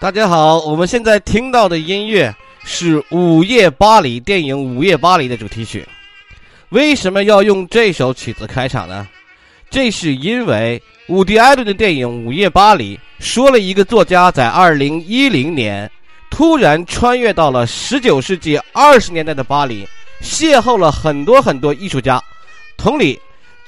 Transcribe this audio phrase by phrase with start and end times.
[0.00, 2.34] 大家好，我们现在听到的音乐
[2.64, 5.86] 是《午夜巴黎》电影《午夜巴黎》的主题曲。
[6.70, 9.06] 为什么要用这首曲子开场呢？
[9.68, 15.90] 这是因为伍迪·艾伦的电影《午夜巴黎》说了一个作家在2010年
[16.30, 19.86] 突然穿越到了19世纪20年代的巴黎，
[20.22, 22.18] 邂逅了很多很多艺术家。
[22.78, 23.20] 同理，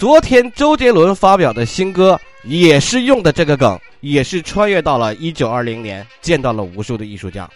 [0.03, 3.79] 昨天周杰伦发表的新歌也是用的这个梗。
[4.01, 7.49] 也是穿越到了一九二零年，见到了无数的艺术家。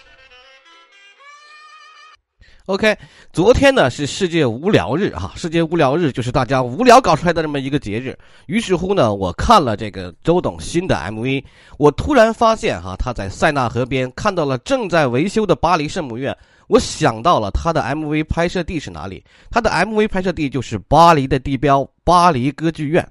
[2.67, 2.97] OK，
[3.33, 8.17] 昨天呢是世界无聊日哈，世界无聊日就是大家无聊搞出来的这么一个节日。
[8.47, 11.43] 于是乎呢，我看了这个周董新的 MV，
[11.79, 16.33] 我突然发现哈，他在塞纳河边看到了正在维修的巴黎圣母院，
[16.69, 19.23] 我想到了他的 MV 拍摄地是哪里？
[19.51, 23.07] 他的 MV 拍摄地就是巴黎的地标巴黎歌剧院。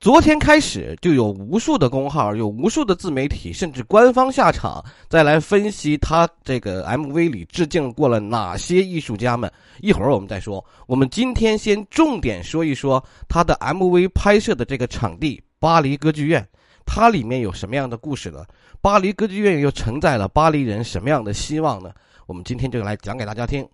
[0.00, 9.50] 昨天开始就有无数的公号，有无数的自媒体，甚至官方下场，再来分析他这个 MV 里致敬过了哪些艺术家们。
[9.80, 10.62] 一会儿我们再说。
[10.86, 16.46] 我们今天先重点说一说他的 MV 拍摄的这个场地——巴黎歌剧院，
[16.84, 18.44] 它里面有什么样的故事呢？
[18.82, 21.90] 巴黎歌剧院又承载了巴黎人什么样的希望呢？
[22.26, 23.66] 我们今天就来讲给大家听。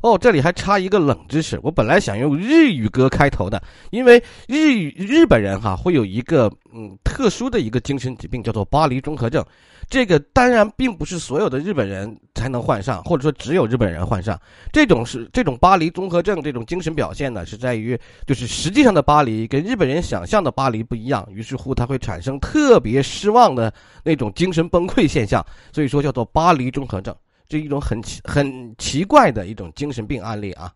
[0.00, 1.58] 哦，这里还插一个冷知识。
[1.60, 9.44] 我本来想用日语歌开头的，因为日语日本人哈会有一个嗯特殊的一个精神疾病，叫做巴黎综合症。
[9.90, 14.40] 这个当然并不是所有的日本人才能患上，或者说只有日本人患上。
[14.72, 27.12] 这种是这种巴黎综合症这种精神表现呢，是在于就是实际上的巴黎跟日本人想象的巴黎不一样，于是乎他会产生特别失望的那种精神崩溃现象，所以说叫做巴黎综合症。
[27.58, 30.72] 是一种很奇很奇怪的一种精神病案例啊！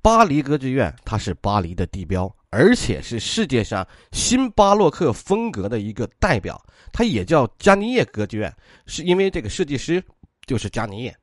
[0.00, 6.60] 巴黎歌剧院它是巴黎的地标，而且是世界上新巴洛克风格的一个代表。
[6.92, 8.52] 它也叫加尼叶歌剧院，
[8.86, 10.02] 是因为这个设计师
[10.44, 11.16] 就是加尼叶，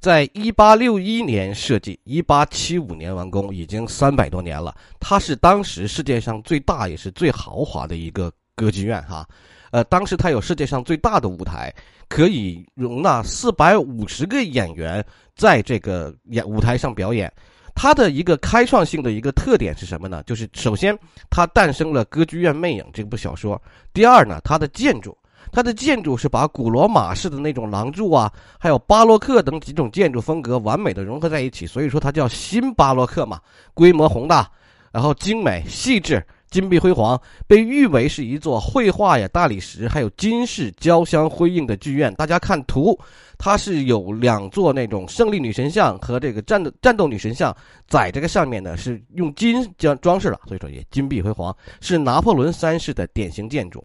[0.00, 4.76] 在一八六一年设计，一八七五年完工，已经三百多年了。
[5.00, 9.26] 它是当时世界上最大也是最豪华的一个歌剧院哈。
[9.70, 11.72] 呃，当时它有世界上最大的舞台。
[12.08, 15.04] 可以容纳四百五十个演员
[15.34, 17.28] 在这个演舞台上表演。
[17.74, 20.22] 它的一个开创性的一个特点是什么呢？
[20.22, 20.96] 就是首先，
[21.28, 23.60] 它诞生了《歌剧院魅影》这部小说。
[23.92, 25.18] 第二呢，它的建筑，
[25.50, 33.40] 它的建筑是把古罗马式的那种廊柱啊，还有巴洛克等几种建筑风格完美的融合在一起，所以说它叫新巴洛克嘛。
[33.74, 34.48] 规模宏大，
[34.92, 36.24] 然后精美细致。
[36.56, 42.14] 金碧辉煌，被誉为是一座绘画呀、大理石还有金饰交相辉映的剧院。
[42.14, 42.98] 大家看图，
[43.36, 47.54] 它是有两座那种胜利女神像和这个战斗战斗女神像，
[47.86, 53.84] 在这个上面呢是用金将装饰了，所以说也金碧辉煌，是拿破仑三世的典型建筑。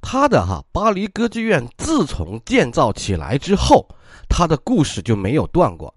[0.00, 3.86] 它的哈巴黎歌剧院自从建造起来之后，
[4.28, 5.94] 它的故事就没有断过。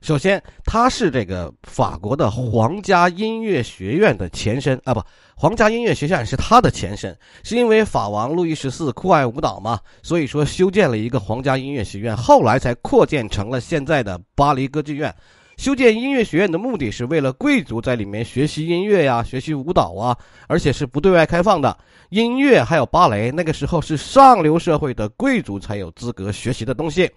[0.00, 5.02] 首先，它是这个法国的皇家音乐学院的前身啊，不，
[5.36, 15.14] 皇家音乐学院是它的前身，是因为法王路易十四酷爱舞蹈嘛，所以说修建了一个皇家音乐学院，后来才扩建成了现在的巴黎歌剧院。
[15.58, 20.16] 修建音乐学院的目的是为了贵族在里面学习音乐呀，学习舞蹈啊，
[20.48, 21.76] 而且是不对外开放的。
[22.08, 27.10] 音乐还有芭蕾，那个时候是上流社会的贵族才有资格学习的东西。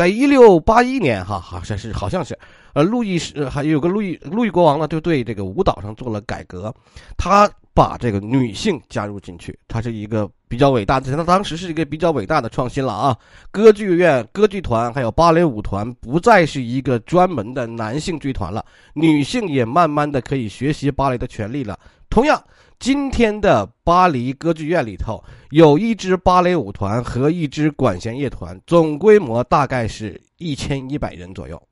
[0.00, 2.34] 在一六八一年，哈，好像是，好像是，
[2.72, 6.74] 呃，路易是还有个路易，路易国王呢，就对这个舞蹈上做了改革，
[7.18, 13.14] 他把这个女性加入进去，他是一个比较伟大的，他当时是一个比较伟大的创新了啊。
[13.50, 21.78] 歌剧院、歌剧团还有芭蕾舞团不再是一个专门的男性剧团了，女性也慢慢的可以学习芭蕾的权利了。
[22.08, 22.42] 同样。
[22.80, 31.62] 今天的巴黎歌剧院里头有一支芭蕾舞团和一支管弦乐团，总规模大概是一千一百人左右。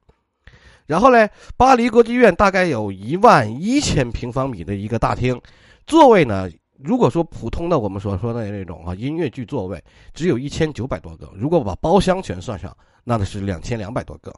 [0.85, 1.27] 然后呢，
[1.57, 5.41] 巴黎歌剧院大概有一万一千平方米的一个大厅，
[5.87, 6.47] 座位呢，
[6.77, 9.83] 如果说普通的我们所说的那种啊音乐剧座位，
[10.13, 11.27] 只有一千九百多个。
[11.35, 14.31] 如果把包厢全算上，那是两千两百多个。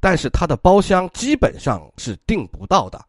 [0.00, 3.00] 但是它的包厢基本上是订不到的。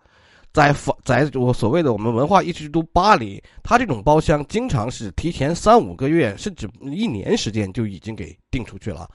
[0.59, 9.09] 在法，在我所谓的我们文化艺术之都巴黎，它这种包厢经常是提前三五个月，甚至一年时间就已经给订出去了。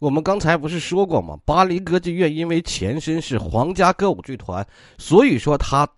[0.00, 1.38] 我们刚才不是说过吗？
[1.44, 4.66] 巴黎歌剧院因为前身是皇家歌舞剧团，
[4.98, 5.88] 所以说它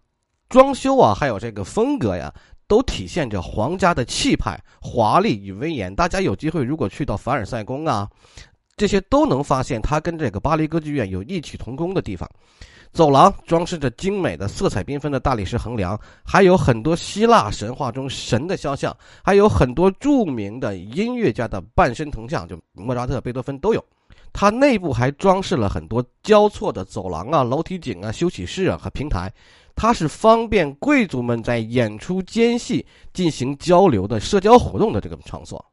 [0.51, 2.31] 装修啊，还有这个风格呀，
[2.67, 5.95] 都体现着皇家的气派、华丽与威严。
[5.95, 8.07] 大家有机会如果去到凡尔赛宫啊，
[8.77, 12.29] 这些都能发现它跟这个巴黎歌剧院有异曲同工的地方。
[12.93, 18.95] 走廊装饰着精美的、色彩缤纷的大理石横梁，还有很多希腊神话中神的肖像，
[19.25, 23.83] 还有很多著名的音乐家的半身铜像，就莫扎特、贝多芬都有。
[24.35, 29.33] 它内部还装饰了很多交错的走廊啊、楼梯井啊、休息室啊和平台，
[29.75, 35.65] 它是方便贵族们在演出间隙进行交流的社交活动的这个场所。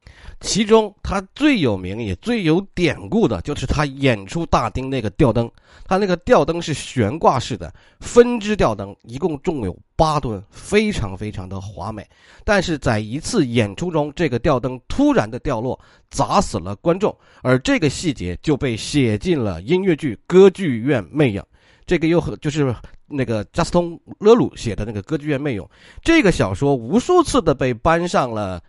[0.42, 5.50] 其中，它最有名也最有典故的就是它演出大厅那个吊灯。
[5.86, 12.08] 它那个吊灯是悬挂式的分支吊灯，一共重有八吨，非常非常的华美。
[12.44, 15.80] 但是在一次演出中，这个吊灯突然的掉落，
[16.10, 21.42] 砸死了观众，而这个细节就被写进了音乐剧《歌剧院魅影》。
[21.86, 22.74] 这个又和就是
[23.10, 25.62] 那个加斯通·勒鲁写的那个《歌剧院魅影》
[26.04, 28.62] 这个小说，无数次的被搬上了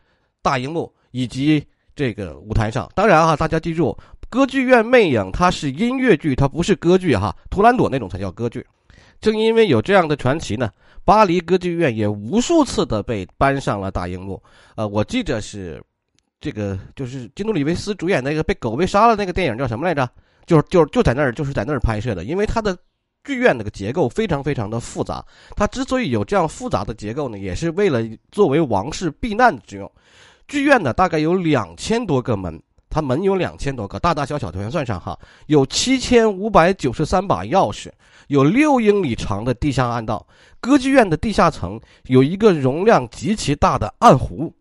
[0.42, 0.92] 大荧幕。
[1.12, 1.60] 以及
[1.96, 3.86] 这个舞台上，当然啊，大家记住，
[4.28, 7.34] 《歌剧院魅影》它是音乐剧，它不是歌剧哈。
[7.50, 8.64] 图兰朵那种才叫歌剧。
[9.20, 10.70] 正因为有这样的传奇呢，
[11.04, 14.40] 巴黎歌剧院也无数次的被搬上了大荧幕。
[14.76, 15.82] 呃，我记着是
[16.40, 20.08] 这个，就是基努里维斯主演那个被狗被杀了那个电影叫什么来着？
[20.46, 22.22] 就是就是就在那儿，就是在那儿拍摄的。
[22.22, 22.78] 因为它的
[23.22, 25.24] 剧院那个结构非常非常的复杂，
[25.54, 28.02] 它之所以有这样复杂的结构呢，也是为了
[28.32, 29.90] 作为王室避难之用。
[30.48, 37.88] 剧院呢，大概有两千多个门，它门有两千多个，大大小小全算上哈，有七千五百九十三把钥匙，
[38.28, 40.26] 有六英里长的地下暗道。
[40.58, 44.52] 歌剧院的地下层有一个容量极其大的暗湖，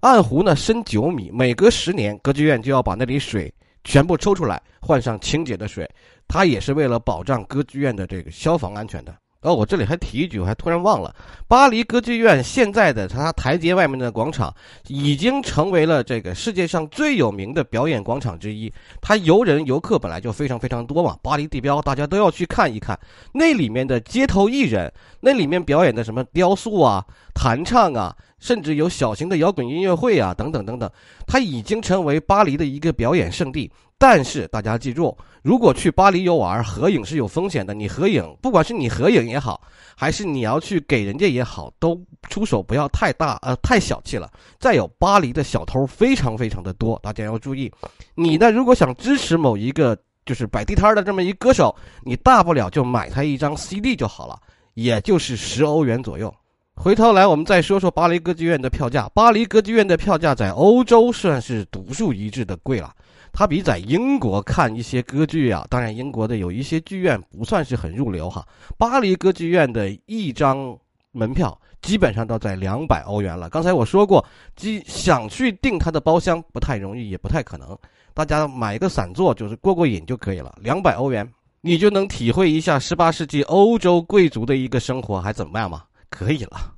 [0.00, 3.52] 暗湖呢深九米，每隔十年，歌剧院就要把那里水
[3.88, 5.90] 全部抽出来，换上清洁的水。
[6.28, 9.16] 它也是为了保障歌剧院的这个消防安全的。
[9.42, 11.14] 哦，我这里还提一句，我还突然忘了，
[11.46, 14.52] 巴黎歌剧院现在的它台阶外面的广场，
[14.88, 18.72] 已经成为了这个世界上最有名的表演广场之一。
[19.00, 22.98] 它游人游客本来就非常非常多嘛，巴黎地标，大家都要去看一看。
[23.32, 30.90] 那里面的街头艺人，那里面表演的什么雕塑啊、弹唱啊，甚至有小型的摇滚音乐会啊，等等等等，
[31.28, 33.70] 它已经成为巴黎的一个表演圣地。
[33.98, 37.74] 但是大家记住，如果去巴黎游玩，合影是有风险的。
[37.74, 39.60] 你合影，不管是你合影也好，
[39.96, 42.00] 还是你要去给人家也好，都
[42.30, 44.30] 出手不要太大，呃，太小气了。
[44.60, 47.68] 再有，巴黎的小偷非常非常的多，大家要注意。
[48.14, 51.74] 你呢，如果想支持某一个就是摆地摊的这么一歌手，
[52.04, 54.38] 你大不了就买他一张 CD 就好了，
[54.74, 56.32] 也就是十欧元左右。
[56.80, 59.08] 回头来，我们再说说巴黎歌剧院的票价。
[59.12, 62.94] 巴黎歌剧院的票价在欧洲算是独树一帜的贵了。
[63.32, 68.46] 它比在英国看一些歌剧啊，当然英国的有一些剧院不算是很入流哈。
[68.78, 70.78] 巴黎歌剧院的一张
[71.10, 73.50] 门票基本上都在两百欧元了。
[73.50, 77.76] 刚才我说过，即想去订它的包厢不太容易，也不太可能。
[78.14, 81.28] 大家买一个散座就是过过瘾就可以了，两百欧元
[81.60, 85.82] 你就能体会一下十八世纪欧洲贵族的一个生活，还怎么样嘛？
[86.08, 86.74] 可以了。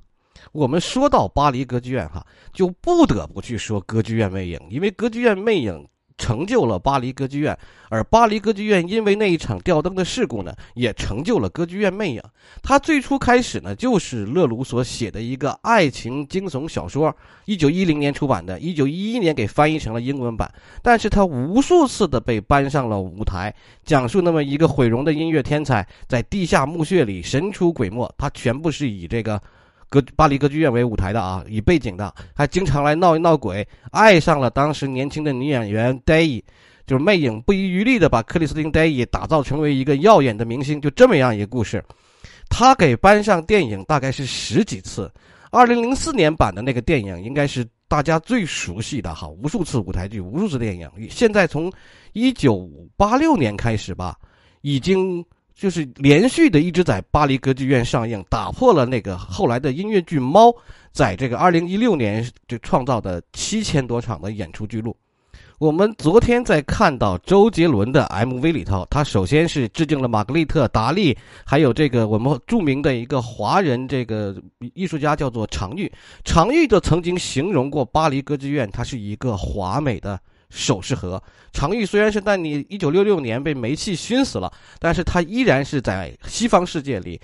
[0.51, 5.87] 我们说到巴黎歌剧院哈，就不得不去说歌剧院魅影，因为歌剧院魅影。
[6.21, 7.57] 成就了巴黎歌剧院，
[7.89, 12.21] 而巴黎歌剧院因为那一场吊灯的事故呢，也成就了歌剧院魅影。
[12.61, 17.13] 它最初开始呢，就是勒鲁所写的一个爱情惊悚小说，
[17.45, 20.49] 一九一零年出版的，一九一一年给翻译成了英文版。
[20.83, 23.51] 但是它无数次的被搬上了舞台，
[23.83, 29.41] 讲述那么一个毁容的音乐天才在地下墓穴里神出鬼没，他全部是以这个。
[29.91, 36.41] 歌巴黎歌剧院为舞台的啊，以背景的，还经常来闹一闹鬼，爱上了当时年轻的女演员黛伊，
[36.87, 41.83] 就是魅影不遗余力的把克里斯汀·黛伊打造成为一个耀眼的明星，就这么样一个故事。
[42.47, 45.11] 他给搬上电影大概是十几次，
[45.51, 50.89] 二零零四年版的那个电影应该是大家最熟悉的哈，无数次舞台剧，无数次电影。
[51.09, 51.69] 现在从
[52.13, 52.65] 一九
[52.95, 54.17] 八六年开始吧，
[54.61, 55.21] 已经。
[55.61, 60.47] 就是连续的一直在巴黎歌剧院上映，打破了那个后来的音乐剧《猫》
[60.91, 64.97] 在这个二零一六年就创造的七千多场的演出记录。
[65.59, 71.15] 我们昨天在看到周杰伦的 MV 里头，他首先是致敬了玛格丽特·达利，
[71.45, 74.35] 还有这个我们著名的一个华人这个
[74.73, 75.91] 艺术家叫做常玉。
[76.25, 80.19] 常玉就曾经形容过巴黎歌剧院，它是一个华美的。
[80.51, 81.21] 首饰盒，
[81.53, 87.19] 常玉虽然是在你一九六六年被煤气熏死了，但是他依然是在西方世界里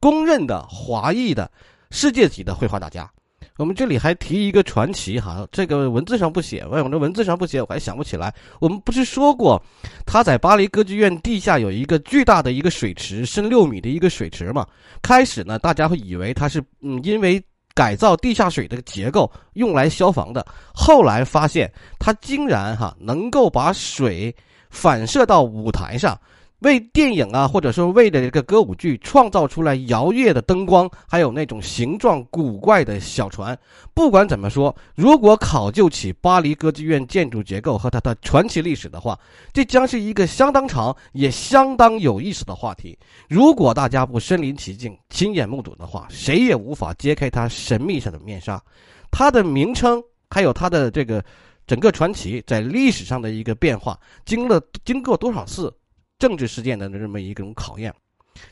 [0.00, 1.50] 公认的华裔的
[1.90, 3.08] 世界级的绘画大家。
[3.56, 8.34] 我们这里还提一个传奇哈，这个文字上不写，我这文字上不写，我还想不起来。
[8.60, 9.62] 我们不是说过
[10.04, 14.66] 他在巴黎歌剧院地下有一个巨大的一个水池，深六米的一个水池嘛？
[15.00, 17.42] 开始呢，大家会以为他是嗯，因为。
[17.76, 24.34] 改造地下水的结构用来消防的，后来发现它竟然哈能够把水
[24.70, 26.18] 反射到舞台上，
[26.60, 33.56] 为电影啊，或者说为了这个歌舞剧创造出来摇曳的灯光，还有那种形状古怪的小船。
[33.92, 39.18] 不管怎么说，如果考究起巴黎歌剧院建筑结构和它的传奇历史的话，
[39.52, 42.98] 这将是一个相当长也相当有意思的话题。
[43.28, 48.62] 如果大家不身临其境、亲眼目睹的话，谁也无法揭开它神秘上的面纱。
[49.10, 51.22] 它的名称还有它的这个
[51.66, 55.70] 整个传奇在历史上的一个变化，经了经过多少次？
[56.18, 57.94] 政治事件的这么一种考验，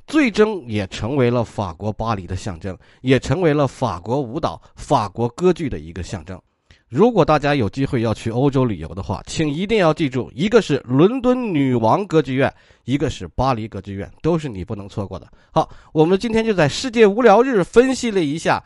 [0.07, 6.41] 最终也成为了法国巴黎的象征，也成为了法国舞蹈、法国歌剧的一个象征。
[6.89, 12.53] 如果大家有机会要去欧洲旅游的话，请一定要记住，一个是伦敦女王歌剧院，
[12.85, 15.27] 一个是巴黎歌剧院，都是你不能错过的。
[15.51, 18.63] 好，我们今天就在世界无聊日分析了一下。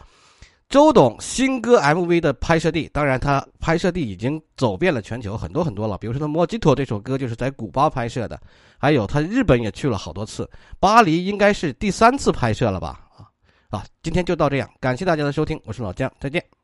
[0.69, 5.97] 周董新歌 MV 的拍摄地，当然他拍摄地已经走遍了全球很多很多了。
[5.97, 8.39] 比如说他《莫吉托》这首歌就是在古巴拍摄的，
[8.77, 10.49] 还有他日本也去了好多次，
[10.79, 13.01] 巴黎应该是第三次拍摄了吧？
[13.17, 13.25] 啊
[13.71, 16.58] 啊，今天就到这样，感谢大家的收听，我是老姜，再见。